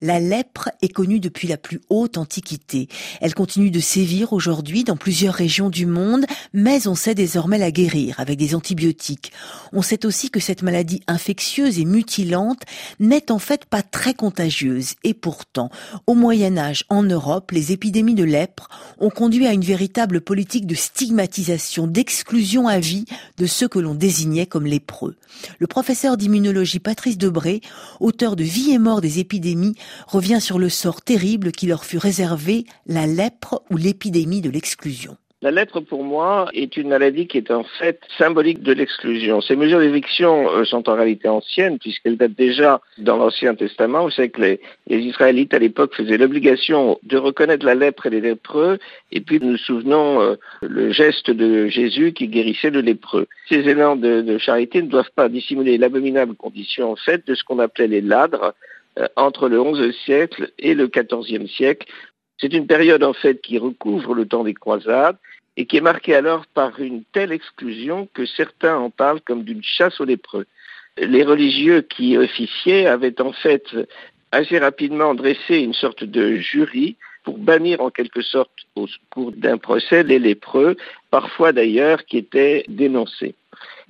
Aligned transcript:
La 0.00 0.20
lèpre 0.20 0.70
est 0.80 0.90
connue 0.90 1.18
depuis 1.18 1.48
la 1.48 1.56
plus 1.56 1.80
haute 1.90 2.18
antiquité. 2.18 2.86
Elle 3.20 3.34
continue 3.34 3.72
de 3.72 3.80
sévir 3.80 4.32
aujourd'hui 4.32 4.84
dans 4.84 4.96
plusieurs 4.96 5.34
régions 5.34 5.70
du 5.70 5.86
monde, 5.86 6.24
mais 6.52 6.86
on 6.86 6.94
sait 6.94 7.16
désormais 7.16 7.58
la 7.58 7.72
guérir 7.72 8.20
avec 8.20 8.38
des 8.38 8.54
antibiotiques. 8.54 9.32
On 9.72 9.82
sait 9.82 10.06
aussi 10.06 10.30
que 10.30 10.38
cette 10.38 10.62
maladie 10.62 11.02
infectieuse 11.08 11.80
et 11.80 11.84
mutilante 11.84 12.62
n'est 13.00 13.32
en 13.32 13.40
fait 13.40 13.64
pas 13.64 13.82
très 13.82 14.14
contagieuse. 14.14 14.94
Et 15.02 15.14
pourtant, 15.14 15.68
au 16.06 16.14
Moyen 16.14 16.58
Âge, 16.58 16.84
en 16.90 17.02
Europe, 17.02 17.50
les 17.50 17.72
épidémies 17.72 18.14
de 18.14 18.22
lèpre 18.22 18.68
ont 19.00 19.10
conduit 19.10 19.48
à 19.48 19.52
une 19.52 19.64
véritable 19.64 20.20
politique 20.20 20.68
de 20.68 20.76
stigmatisation, 20.76 21.88
d'exclusion 21.88 22.68
à 22.68 22.78
vie 22.78 23.06
de 23.36 23.46
ceux 23.46 23.66
que 23.66 23.80
l'on 23.80 23.96
désignait 23.96 24.46
comme 24.46 24.66
lépreux. 24.66 25.16
Le 25.58 25.66
professeur 25.66 26.16
d'immunologie 26.16 26.78
Patrice 26.78 27.18
Debré, 27.18 27.62
auteur 27.98 28.36
de 28.36 28.44
Vie 28.44 28.70
et 28.70 28.78
mort 28.78 29.00
des 29.00 29.18
épidémies, 29.18 29.74
revient 30.06 30.40
sur 30.40 30.58
le 30.58 30.68
sort 30.68 31.02
terrible 31.02 31.52
qui 31.52 31.66
leur 31.66 31.84
fut 31.84 31.98
réservé, 31.98 32.64
la 32.86 33.06
lèpre 33.06 33.62
ou 33.70 33.76
l'épidémie 33.76 34.40
de 34.40 34.50
l'exclusion. 34.50 35.16
La 35.40 35.52
lèpre, 35.52 35.78
pour 35.78 36.02
moi, 36.02 36.48
est 36.52 36.76
une 36.76 36.88
maladie 36.88 37.28
qui 37.28 37.38
est 37.38 37.52
en 37.52 37.62
fait 37.62 38.00
symbolique 38.18 38.60
de 38.60 38.72
l'exclusion. 38.72 39.40
Ces 39.40 39.54
mesures 39.54 39.78
d'éviction 39.78 40.50
euh, 40.50 40.64
sont 40.64 40.88
en 40.88 40.96
réalité 40.96 41.28
anciennes, 41.28 41.78
puisqu'elles 41.78 42.16
datent 42.16 42.36
déjà 42.36 42.80
dans 42.98 43.16
l'Ancien 43.16 43.54
Testament. 43.54 44.02
Vous 44.02 44.10
savez 44.10 44.30
que 44.30 44.40
les, 44.40 44.58
Israélites, 44.88 45.54
à 45.54 45.60
l'époque, 45.60 45.94
faisaient 45.94 46.18
l'obligation 46.18 46.98
de 47.04 47.16
reconnaître 47.16 47.64
la 47.64 47.76
lèpre 47.76 48.06
et 48.06 48.10
les 48.10 48.20
lépreux, 48.20 48.80
et 49.12 49.20
puis 49.20 49.38
nous 49.40 49.56
souvenons 49.58 50.20
euh, 50.20 50.34
le 50.62 50.90
geste 50.90 51.30
de 51.30 51.68
Jésus 51.68 52.12
qui 52.14 52.26
guérissait 52.26 52.70
le 52.70 52.80
lépreux. 52.80 53.28
Ces 53.48 53.60
élans 53.60 53.94
de, 53.94 54.22
de 54.22 54.38
charité 54.38 54.82
ne 54.82 54.88
doivent 54.88 55.12
pas 55.14 55.28
dissimuler 55.28 55.78
l'abominable 55.78 56.34
condition, 56.34 56.90
en 56.90 56.96
fait, 56.96 57.24
de 57.28 57.36
ce 57.36 57.44
qu'on 57.44 57.60
appelait 57.60 57.86
les 57.86 58.00
ladres, 58.00 58.54
entre 59.16 59.48
le 59.48 59.62
XIe 59.62 59.96
siècle 60.04 60.52
et 60.58 60.74
le 60.74 60.88
XIVe 60.88 61.46
siècle. 61.48 61.86
C'est 62.40 62.52
une 62.52 62.66
période 62.66 63.02
en 63.02 63.12
fait 63.12 63.40
qui 63.40 63.58
recouvre 63.58 64.14
le 64.14 64.26
temps 64.26 64.44
des 64.44 64.54
croisades 64.54 65.16
et 65.56 65.66
qui 65.66 65.76
est 65.76 65.82
marquée 65.82 66.14
alors 66.14 66.46
par 66.46 66.80
une 66.80 67.02
telle 67.12 67.32
exclusion 67.32 68.08
que 68.14 68.26
certains 68.26 68.76
en 68.76 68.90
parlent 68.90 69.20
comme 69.20 69.42
d'une 69.42 69.62
chasse 69.62 70.00
aux 70.00 70.04
lépreux. 70.04 70.46
Les 70.96 71.24
religieux 71.24 71.82
qui 71.82 72.16
officiaient 72.16 72.86
avaient 72.86 73.20
en 73.20 73.32
fait 73.32 73.64
assez 74.32 74.58
rapidement 74.58 75.14
dressé 75.14 75.58
une 75.58 75.74
sorte 75.74 76.04
de 76.04 76.36
jury 76.36 76.96
pour 77.24 77.38
bannir 77.38 77.80
en 77.80 77.90
quelque 77.90 78.22
sorte 78.22 78.50
au 78.74 78.86
cours 79.10 79.32
d'un 79.32 79.58
procès 79.58 80.02
les 80.02 80.18
lépreux, 80.18 80.76
parfois 81.10 81.52
d'ailleurs 81.52 82.04
qui 82.04 82.18
étaient 82.18 82.64
dénoncés. 82.68 83.34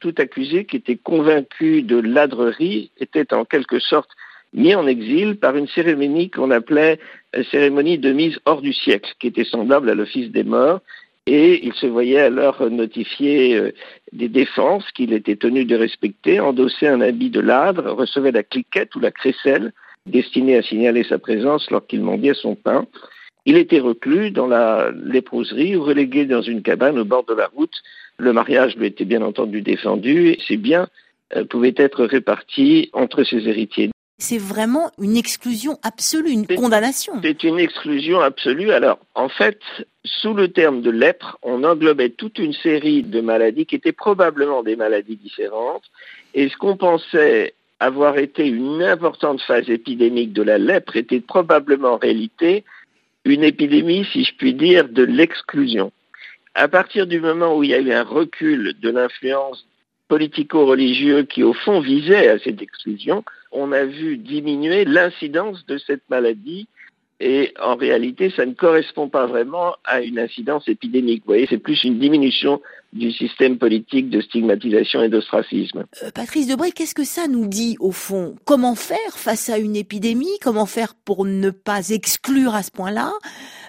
Tout 0.00 0.14
accusé 0.18 0.64
qui 0.64 0.76
était 0.76 0.96
convaincu 0.96 1.82
de 1.82 1.96
ladrerie 1.96 2.90
était 2.98 3.34
en 3.34 3.44
quelque 3.44 3.78
sorte 3.78 4.10
mis 4.52 4.74
en 4.74 4.86
exil 4.86 5.36
par 5.36 5.56
une 5.56 5.68
cérémonie 5.68 6.30
qu'on 6.30 6.50
appelait 6.50 6.98
euh, 7.36 7.44
cérémonie 7.50 7.98
de 7.98 8.12
mise 8.12 8.38
hors 8.44 8.62
du 8.62 8.72
siècle, 8.72 9.12
qui 9.18 9.28
était 9.28 9.44
semblable 9.44 9.90
à 9.90 9.94
l'office 9.94 10.30
des 10.30 10.44
morts, 10.44 10.80
et 11.26 11.64
il 11.64 11.72
se 11.74 11.86
voyait 11.86 12.20
alors 12.20 12.68
notifier 12.70 13.56
euh, 13.56 13.72
des 14.12 14.28
défenses 14.28 14.90
qu'il 14.92 15.12
était 15.12 15.36
tenu 15.36 15.64
de 15.64 15.76
respecter, 15.76 16.40
endosser 16.40 16.88
un 16.88 17.00
habit 17.00 17.30
de 17.30 17.40
ladre, 17.40 17.94
recevait 17.94 18.32
la 18.32 18.42
cliquette 18.42 18.94
ou 18.96 19.00
la 19.00 19.10
crécelle, 19.10 19.72
destinée 20.06 20.56
à 20.56 20.62
signaler 20.62 21.04
sa 21.04 21.18
présence 21.18 21.70
lorsqu'il 21.70 22.00
mendiait 22.00 22.34
son 22.34 22.56
pain. 22.56 22.86
Il 23.46 23.56
était 23.56 23.80
reclus 23.80 24.30
dans 24.30 24.46
la 24.46 24.90
léproserie 24.92 25.76
ou 25.76 25.84
relégué 25.84 26.24
dans 26.24 26.42
une 26.42 26.62
cabane 26.62 26.98
au 26.98 27.04
bord 27.04 27.24
de 27.24 27.34
la 27.34 27.46
route. 27.46 27.82
Le 28.18 28.32
mariage 28.32 28.76
lui 28.76 28.86
était 28.86 29.04
bien 29.04 29.22
entendu 29.22 29.62
défendu 29.62 30.28
et 30.28 30.38
ses 30.46 30.56
biens 30.56 30.88
euh, 31.36 31.44
pouvaient 31.44 31.74
être 31.76 32.04
répartis 32.04 32.90
entre 32.92 33.24
ses 33.24 33.48
héritiers 33.48 33.90
c'est 34.20 34.38
vraiment 34.38 34.90
une 35.00 35.16
exclusion 35.16 35.78
absolue, 35.82 36.30
une 36.30 36.46
condamnation. 36.46 37.14
C'est 37.22 37.42
une 37.42 37.58
exclusion 37.58 38.20
absolue. 38.20 38.70
Alors, 38.70 38.98
en 39.14 39.28
fait, 39.28 39.58
sous 40.04 40.34
le 40.34 40.48
terme 40.48 40.82
de 40.82 40.90
lèpre, 40.90 41.38
on 41.42 41.64
englobait 41.64 42.10
toute 42.10 42.38
une 42.38 42.52
série 42.52 43.02
de 43.02 43.20
maladies 43.20 43.66
qui 43.66 43.76
étaient 43.76 43.92
probablement 43.92 44.62
des 44.62 44.76
maladies 44.76 45.16
différentes. 45.16 45.84
Et 46.34 46.48
ce 46.48 46.56
qu'on 46.56 46.76
pensait 46.76 47.54
avoir 47.80 48.18
été 48.18 48.46
une 48.46 48.82
importante 48.82 49.40
phase 49.40 49.70
épidémique 49.70 50.34
de 50.34 50.42
la 50.42 50.58
lèpre 50.58 50.96
était 50.96 51.20
probablement 51.20 51.94
en 51.94 51.98
réalité 51.98 52.64
une 53.24 53.42
épidémie, 53.42 54.06
si 54.12 54.24
je 54.24 54.34
puis 54.36 54.54
dire, 54.54 54.88
de 54.88 55.02
l'exclusion. 55.02 55.92
À 56.54 56.68
partir 56.68 57.06
du 57.06 57.20
moment 57.20 57.56
où 57.56 57.62
il 57.62 57.70
y 57.70 57.74
a 57.74 57.80
eu 57.80 57.92
un 57.92 58.02
recul 58.02 58.74
de 58.80 58.90
l'influence 58.90 59.64
politico-religieux 60.10 61.22
qui, 61.22 61.44
au 61.44 61.54
fond, 61.54 61.80
visait 61.80 62.28
à 62.28 62.38
cette 62.40 62.60
exclusion, 62.60 63.24
on 63.52 63.70
a 63.70 63.84
vu 63.84 64.16
diminuer 64.16 64.84
l'incidence 64.84 65.64
de 65.66 65.78
cette 65.78 66.02
maladie 66.10 66.66
et 67.20 67.52
en 67.62 67.76
réalité, 67.76 68.32
ça 68.34 68.46
ne 68.46 68.54
correspond 68.54 69.08
pas 69.08 69.26
vraiment 69.26 69.74
à 69.84 70.00
une 70.00 70.18
incidence 70.18 70.66
épidémique. 70.68 71.22
Vous 71.26 71.32
voyez, 71.34 71.46
c'est 71.48 71.58
plus 71.58 71.84
une 71.84 71.98
diminution 71.98 72.62
du 72.94 73.12
système 73.12 73.58
politique 73.58 74.08
de 74.08 74.22
stigmatisation 74.22 75.02
et 75.02 75.10
d'ostracisme. 75.10 75.84
Euh, 76.02 76.10
Patrice 76.12 76.48
Debray, 76.48 76.72
qu'est-ce 76.72 76.94
que 76.94 77.04
ça 77.04 77.28
nous 77.28 77.46
dit 77.46 77.76
au 77.78 77.92
fond? 77.92 78.36
Comment 78.46 78.74
faire 78.74 79.16
face 79.16 79.50
à 79.50 79.58
une 79.58 79.76
épidémie? 79.76 80.38
Comment 80.42 80.66
faire 80.66 80.94
pour 80.94 81.26
ne 81.26 81.50
pas 81.50 81.90
exclure 81.90 82.54
à 82.54 82.62
ce 82.62 82.70
point-là? 82.70 83.12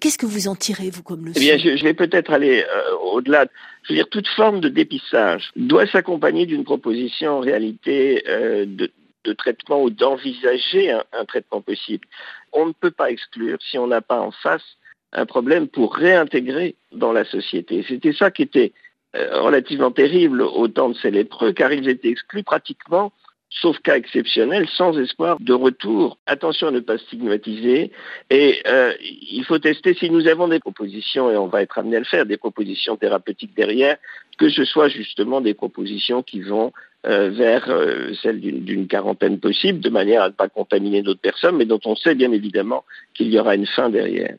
Qu'est-ce 0.00 0.18
que 0.18 0.26
vous 0.26 0.48
en 0.48 0.54
tirez, 0.54 0.90
vous, 0.90 1.02
comme 1.02 1.26
leçon 1.26 1.40
Eh 1.42 1.56
bien, 1.56 1.58
je, 1.58 1.82
vais 1.82 1.94
peut-être 1.94 2.32
aller 2.32 2.62
euh, 2.62 2.96
au-delà. 3.12 3.46
Je 3.82 3.92
veux 3.92 3.96
dire, 3.96 4.08
toute 4.08 4.28
forme 4.28 4.60
de 4.60 4.68
dépistage 4.68 5.50
doit 5.56 5.86
s'accompagner 5.86 6.46
d'une 6.46 6.64
proposition 6.64 7.38
en 7.38 7.40
réalité 7.40 8.22
euh, 8.28 8.64
de, 8.66 8.90
de 9.24 9.32
traitement 9.32 9.82
ou 9.82 9.90
d'envisager 9.90 10.90
un, 10.90 11.24
traitement 11.26 11.60
possible. 11.60 12.06
On 12.52 12.66
ne 12.66 12.72
peut 12.72 12.90
pas 12.90 13.10
exclure 13.10 13.58
si 13.60 13.78
on 13.78 13.86
n'a 13.86 14.00
pas 14.00 14.20
en 14.20 14.30
face 14.30 14.64
un 15.12 15.26
problème 15.26 15.68
pour 15.68 15.94
réintégrer 15.94 16.76
dans 16.92 17.12
la 17.12 17.24
société. 17.24 17.84
C'était 17.88 18.12
ça 18.12 18.30
qui 18.30 18.42
était 18.42 18.72
euh, 19.16 19.40
relativement 19.40 19.90
terrible 19.90 20.42
au 20.42 20.68
temps 20.68 20.90
de 20.90 20.96
ces 20.96 21.10
lépreux, 21.10 21.52
car 21.52 21.72
ils 21.72 21.88
étaient 21.88 22.10
exclus 22.10 22.42
pratiquement 22.42 23.12
sauf 23.50 23.78
cas 23.80 23.96
exceptionnel, 23.96 24.68
sans 24.68 24.98
espoir 24.98 25.38
de 25.40 25.52
retour. 25.52 26.18
Attention 26.26 26.68
à 26.68 26.70
ne 26.70 26.80
pas 26.80 26.98
stigmatiser. 26.98 27.90
Et 28.30 28.62
euh, 28.66 28.92
il 29.00 29.44
faut 29.44 29.58
tester 29.58 29.94
si 29.94 30.10
nous 30.10 30.26
avons 30.26 30.48
des 30.48 30.60
propositions, 30.60 31.30
et 31.30 31.36
on 31.36 31.46
va 31.46 31.62
être 31.62 31.78
amené 31.78 31.96
à 31.96 32.00
le 32.00 32.04
faire, 32.04 32.26
des 32.26 32.36
propositions 32.36 32.96
thérapeutiques 32.96 33.56
derrière, 33.56 33.96
que 34.38 34.48
ce 34.50 34.64
soit 34.64 34.88
justement 34.88 35.40
des 35.40 35.54
propositions 35.54 36.22
qui 36.22 36.42
vont 36.42 36.72
euh, 37.06 37.30
vers 37.30 37.70
euh, 37.70 38.12
celle 38.22 38.40
d'une 38.40 38.86
quarantaine 38.86 39.38
possible, 39.38 39.80
de 39.80 39.88
manière 39.88 40.22
à 40.22 40.28
ne 40.28 40.34
pas 40.34 40.48
contaminer 40.48 41.02
d'autres 41.02 41.20
personnes, 41.20 41.56
mais 41.56 41.64
dont 41.64 41.80
on 41.84 41.96
sait 41.96 42.14
bien 42.14 42.32
évidemment 42.32 42.84
qu'il 43.14 43.32
y 43.32 43.38
aura 43.38 43.54
une 43.54 43.66
fin 43.66 43.88
derrière. 43.88 44.36